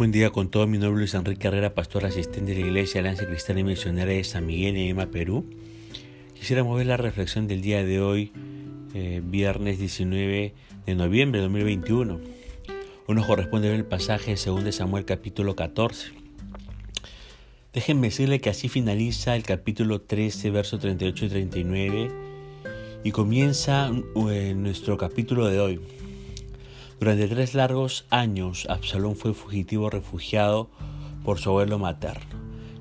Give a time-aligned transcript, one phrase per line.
[0.00, 0.66] Buen día con todo.
[0.66, 4.10] Mi nombre es Luis Enrique Herrera, pastor asistente de la Iglesia Alianza Cristiana y Misionera
[4.10, 5.44] de San Miguel en Lima, Perú.
[6.32, 8.32] Quisiera mover la reflexión del día de hoy,
[8.94, 10.54] eh, viernes 19
[10.86, 12.18] de noviembre de 2021.
[13.08, 16.12] Hoy nos corresponde ver el pasaje de 2 Samuel capítulo 14.
[17.74, 22.10] Déjenme decirle que así finaliza el capítulo 13, verso 38 y 39
[23.04, 23.92] y comienza
[24.30, 25.80] eh, nuestro capítulo de hoy.
[27.00, 30.68] Durante tres largos años, Absalón fue fugitivo refugiado
[31.24, 32.38] por su abuelo materno.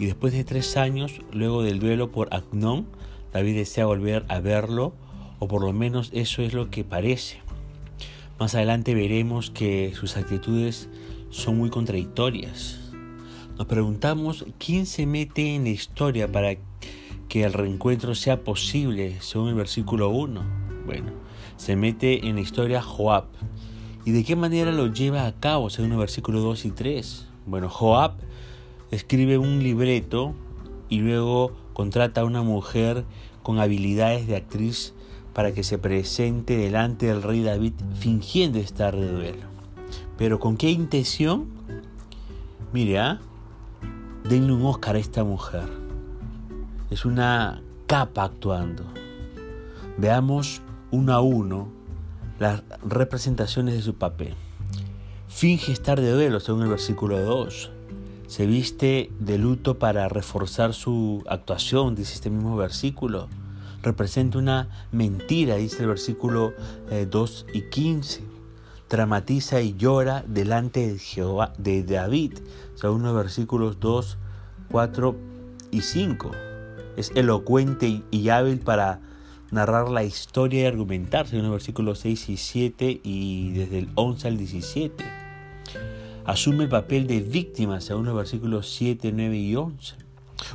[0.00, 2.88] Y después de tres años, luego del duelo por Agnón,
[3.32, 4.94] David desea volver a verlo,
[5.38, 7.38] o por lo menos eso es lo que parece.
[8.40, 10.88] Más adelante veremos que sus actitudes
[11.28, 12.80] son muy contradictorias.
[13.56, 16.56] Nos preguntamos quién se mete en la historia para
[17.28, 20.42] que el reencuentro sea posible, según el versículo 1.
[20.84, 21.12] Bueno,
[21.56, 23.26] se mete en la historia Joab,
[24.04, 27.26] ¿Y de qué manera lo lleva a cabo según el versículo 2 y 3?
[27.46, 28.14] Bueno, Joab
[28.90, 30.34] escribe un libreto
[30.88, 33.04] y luego contrata a una mujer
[33.42, 34.94] con habilidades de actriz
[35.34, 39.48] para que se presente delante del rey David fingiendo estar de duelo.
[40.16, 41.46] Pero ¿con qué intención?
[42.72, 43.20] Mire, ¿ah?
[44.28, 45.68] denle un Oscar a esta mujer.
[46.90, 48.84] Es una capa actuando.
[49.98, 51.79] Veamos uno a uno
[52.40, 54.34] las representaciones de su papel.
[55.28, 57.70] Finge estar de duelo, según el versículo 2.
[58.26, 63.28] Se viste de luto para reforzar su actuación, dice este mismo versículo.
[63.82, 66.54] Representa una mentira, dice el versículo
[67.10, 68.22] 2 eh, y 15.
[68.88, 72.38] Dramatiza y llora delante de, Jehová, de David,
[72.74, 74.16] según los versículos 2,
[74.70, 75.16] 4
[75.72, 76.30] y 5.
[76.96, 79.00] Es elocuente y hábil para
[79.50, 84.28] narrar la historia y argumentar, según los versículos 6 y 7 y desde el 11
[84.28, 85.04] al 17.
[86.24, 89.94] Asume el papel de víctima, según los versículos 7, 9 y 11.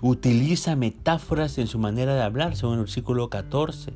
[0.02, 3.94] Utiliza metáforas en su manera de hablar, según el versículo 14.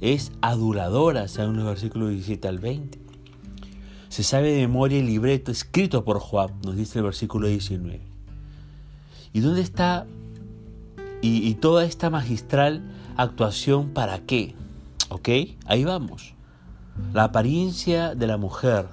[0.00, 2.98] Es aduladora, según los versículos 17 al 20.
[4.08, 8.00] Se sabe de memoria el libreto escrito por Joab, nos dice el versículo 19.
[9.32, 10.06] ¿Y dónde está?
[11.22, 12.82] Y, y toda esta magistral
[13.16, 14.54] actuación para qué.
[15.08, 15.28] ¿Ok?
[15.66, 16.34] Ahí vamos.
[17.12, 18.88] La apariencia de la mujer,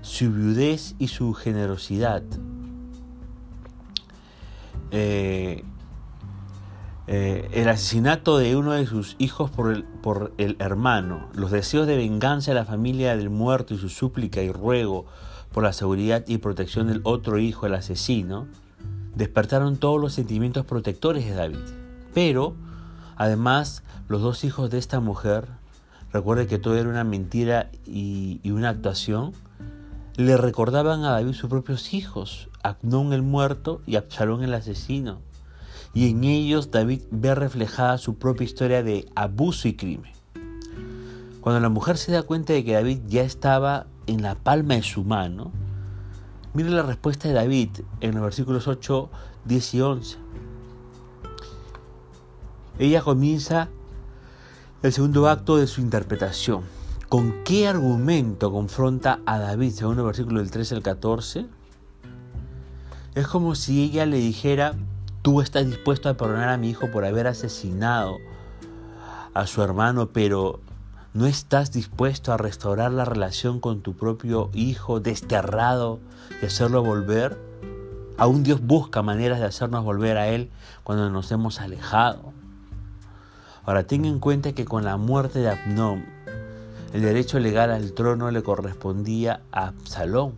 [0.00, 2.22] su viudez y su generosidad.
[4.90, 5.64] Eh,
[7.06, 11.86] eh, el asesinato de uno de sus hijos por el, por el hermano, los deseos
[11.86, 15.06] de venganza de la familia del muerto y su súplica y ruego
[15.52, 18.46] por la seguridad y protección del otro hijo, el asesino,
[19.14, 21.58] despertaron todos los sentimientos protectores de David.
[22.14, 22.54] Pero
[23.16, 25.48] Además, los dos hijos de esta mujer,
[26.12, 29.32] recuerde que todo era una mentira y, una actuación,
[30.16, 35.20] le recordaban a David sus propios hijos, Acnón el muerto y Absalón el asesino.
[35.94, 40.12] Y en ellos David ve reflejada su propia historia de abuso y crimen.
[41.40, 44.82] Cuando la mujer se da cuenta de que David ya estaba en la palma de
[44.82, 45.50] su mano,
[46.54, 49.10] mire la respuesta de David en los versículos 8,
[49.44, 50.18] 10 y 11.
[52.78, 53.68] Ella comienza
[54.82, 56.62] el segundo acto de su interpretación.
[57.08, 61.46] ¿Con qué argumento confronta a David, según el versículo del 13 al 14?
[63.14, 64.74] Es como si ella le dijera,
[65.20, 68.16] tú estás dispuesto a perdonar a mi hijo por haber asesinado
[69.34, 70.60] a su hermano, pero
[71.12, 76.00] no estás dispuesto a restaurar la relación con tu propio hijo desterrado
[76.40, 77.38] y hacerlo volver.
[78.16, 80.50] Aún Dios busca maneras de hacernos volver a Él
[80.82, 82.32] cuando nos hemos alejado.
[83.64, 86.04] Ahora tenga en cuenta que con la muerte de Abnón,
[86.92, 90.34] el derecho legal al trono le correspondía a Absalón.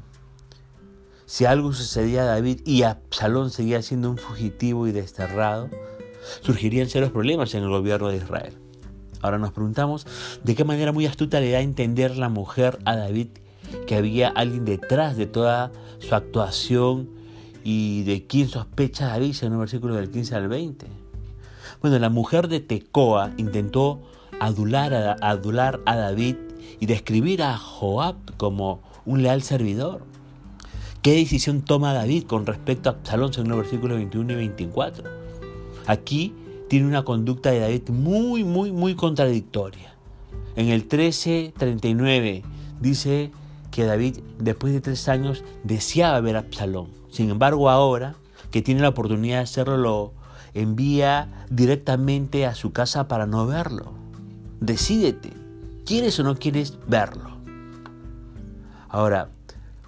[1.27, 5.71] Si algo sucedía a David y Absalón seguía siendo un fugitivo y desterrado,
[6.43, 8.59] surgirían serios problemas en el gobierno de Israel.
[9.23, 10.07] Ahora nos preguntamos
[10.45, 13.29] de qué manera muy astuta le da a entender la mujer a David
[13.87, 17.09] que había alguien detrás de toda su actuación
[17.65, 21.04] y de quién sospecha David en el versículo del 15 al 20.
[21.85, 24.01] Bueno, la mujer de Tecoa intentó
[24.41, 26.37] adular a, David
[26.81, 30.03] y describir a Joab como un leal servidor.
[31.03, 35.05] ¿Qué decisión toma David con respecto a Absalón según los versículos 21 y 24?
[35.87, 36.33] Aquí
[36.71, 39.95] tiene una conducta de David muy, muy, muy contradictoria.
[40.57, 42.45] En el 13:39
[42.81, 43.31] dice
[43.71, 46.89] que David, después de tres años, deseaba ver a Absalón.
[47.11, 48.15] Sin embargo, ahora
[48.51, 50.15] que tiene la oportunidad de hacerlo,
[50.55, 53.93] envía directamente a su casa para no verlo.
[54.61, 55.33] Decídete,
[55.85, 57.31] ¿quieres o no quieres verlo?
[58.89, 59.29] Ahora,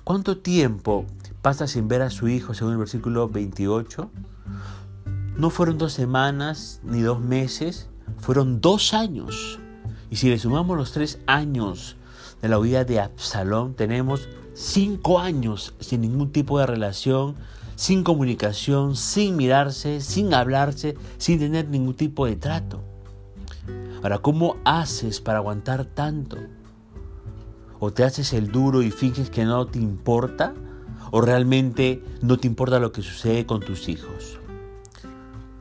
[0.05, 1.07] ¿cuánto tiempo
[1.47, 4.11] pasa sin ver a su hijo, según el versículo 28.
[5.37, 7.87] No fueron dos semanas ni dos meses,
[8.19, 9.61] fueron dos años.
[10.11, 11.95] Y si le sumamos los tres años
[12.43, 17.37] de la huida de Absalón, tenemos cinco años sin ningún tipo de relación,
[17.77, 22.83] sin comunicación, sin mirarse, sin hablarse, sin tener ningún tipo de trato.
[24.03, 26.39] Ahora, ¿cómo haces para aguantar tanto?
[27.79, 30.55] ¿O te haces el duro y finges que no te importa?
[31.13, 34.39] ¿O realmente no te importa lo que sucede con tus hijos?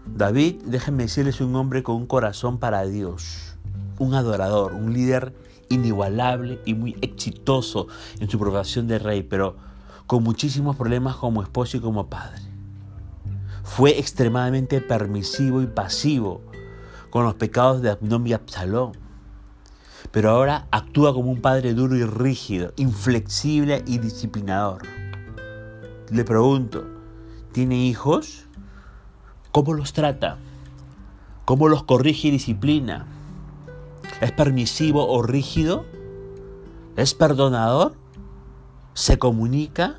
[0.05, 3.57] David, déjenme decirles, un hombre con un corazón para Dios,
[3.99, 5.33] un adorador, un líder
[5.69, 7.87] inigualable y muy exitoso
[8.19, 9.57] en su profesión de rey, pero
[10.07, 12.41] con muchísimos problemas como esposo y como padre.
[13.63, 16.41] Fue extremadamente permisivo y pasivo
[17.09, 18.91] con los pecados de Abnón y Absalón.
[20.11, 24.83] Pero ahora actúa como un padre duro y rígido, inflexible y disciplinador.
[26.11, 26.85] Le pregunto,
[27.51, 28.45] ¿tiene hijos?
[29.51, 30.37] ¿Cómo los trata?
[31.45, 33.07] ¿Cómo los corrige y disciplina?
[34.21, 35.85] ¿Es permisivo o rígido?
[36.95, 37.95] ¿Es perdonador?
[38.95, 39.97] ¿Se comunica?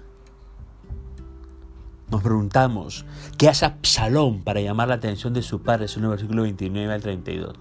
[2.11, 3.05] Nos preguntamos,
[3.37, 5.85] ¿qué hace Absalón para llamar la atención de su padre?
[5.95, 7.57] En el versículo 29 al 32.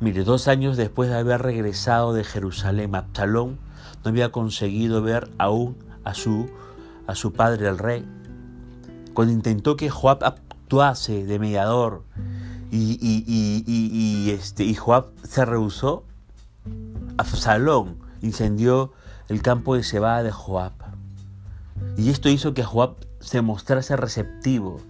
[0.00, 3.60] Mire, dos años después de haber regresado de Jerusalén, Absalón
[4.02, 6.50] no había conseguido ver aún a su,
[7.06, 8.04] a su padre, el rey.
[9.14, 12.02] Cuando intentó que Joab actuase de mediador
[12.72, 16.02] y, y, este, y Joab se rehusó,
[17.18, 18.92] Absalón incendió
[19.28, 20.72] el campo de cebada de Joab.
[21.96, 24.80] Y esto hizo que Joab se mostrase receptivo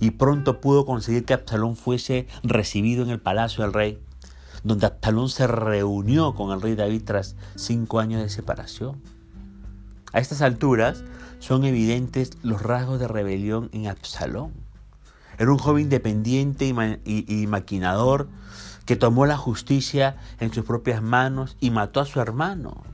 [0.00, 3.98] y pronto pudo conseguir que Absalón fuese recibido en el palacio del rey,
[4.62, 9.00] donde Absalón se reunió con el rey David tras cinco años de separación.
[10.12, 11.02] A estas alturas
[11.38, 14.52] son evidentes los rasgos de rebelión en Absalón.
[15.38, 18.28] Era un joven independiente y, maquinador
[18.86, 22.93] que tomó la justicia en sus propias manos y mató a su hermano.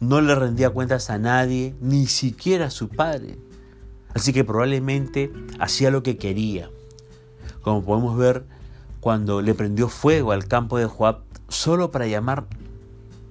[0.00, 3.38] No le rendía cuentas a nadie, ni siquiera a su padre.
[4.14, 6.70] Así que probablemente hacía lo que quería.
[7.60, 8.44] Como podemos ver
[9.00, 12.46] cuando le prendió fuego al campo de Joab solo para llamar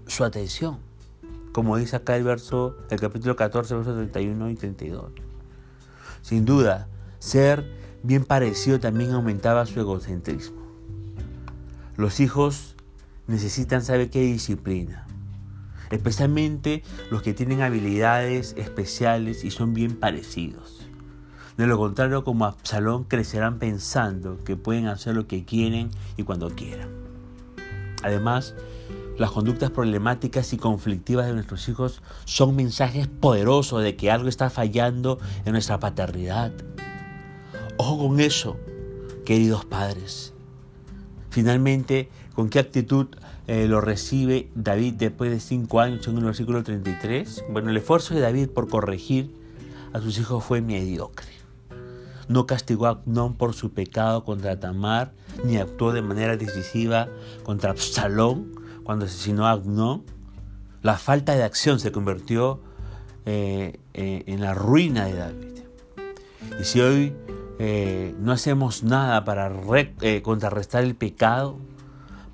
[0.07, 0.77] su atención.
[1.51, 5.11] Como dice acá el verso, el capítulo 14, versos 31 y 32.
[6.21, 6.87] Sin duda,
[7.17, 7.65] ser
[8.03, 10.61] bien parecido también aumentaba su egocentrismo.
[11.97, 12.75] Los hijos
[13.27, 15.07] necesitan saber qué disciplina,
[15.91, 20.87] especialmente los que tienen habilidades especiales y son bien parecidos.
[21.57, 26.49] De lo contrario, como Absalón, crecerán pensando que pueden hacer lo que quieren y cuando
[26.49, 26.89] quieran.
[28.01, 28.55] Además,
[29.17, 34.49] las conductas problemáticas y conflictivas de nuestros hijos son mensajes poderosos de que algo está
[34.49, 36.53] fallando en nuestra paternidad,
[37.81, 38.59] Ojo con eso,
[39.25, 40.33] queridos padres.
[41.29, 42.09] Finalmente,
[42.39, 43.07] ¿con qué actitud
[43.47, 47.43] eh, lo recibe David después de cinco años en el versículo 33?
[47.49, 49.35] Bueno, el esfuerzo de David por corregir
[49.91, 51.27] a sus hijos fue mediocre.
[52.29, 55.11] No castigó a Abnón por su pecado contra Tamar,
[55.43, 57.09] ni actuó de manera decisiva
[57.43, 58.53] contra Absalón
[58.85, 60.03] cuando asesinó a Abnón.
[60.81, 62.61] La falta de acción se convirtió
[63.25, 65.59] eh, eh, en la ruina de David.
[66.57, 67.13] Y si hoy
[67.61, 69.51] eh, no hacemos nada para
[70.01, 71.57] eh, contrarrestar el pecado,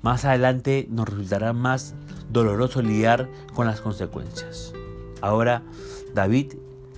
[0.06, 1.96] más adelante nos resultará más
[2.30, 4.72] doloroso lidiar con las consecuencias.
[5.20, 5.64] Ahora,
[6.14, 6.52] David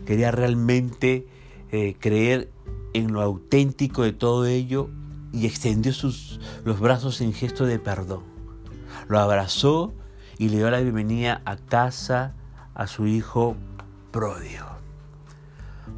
[0.04, 1.26] quería realmente
[1.72, 2.50] eh, creer
[2.92, 4.90] en lo auténtico de todo ello
[5.32, 8.24] y extendió sus, los brazos en gesto de perdón.
[9.08, 9.94] Lo abrazó
[10.36, 12.34] y le dio la bienvenida a casa
[12.74, 13.56] a su hijo
[14.10, 14.66] pródigo.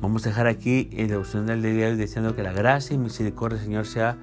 [0.00, 3.66] Vamos a dejar aquí el devocional de hoy deseando que la gracia y misericordia del
[3.66, 4.16] Señor sea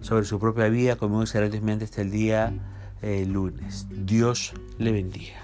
[0.00, 2.52] sobre su propia vida, conmigo excelentemente hasta el día
[3.02, 3.86] eh, lunes.
[3.90, 5.36] Dios le bendiga.